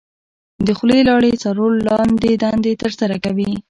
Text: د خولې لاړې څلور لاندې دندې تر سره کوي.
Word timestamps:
د 0.65 0.67
خولې 0.77 0.99
لاړې 1.09 1.31
څلور 1.43 1.71
لاندې 1.87 2.31
دندې 2.43 2.73
تر 2.81 2.91
سره 2.99 3.15
کوي. 3.25 3.51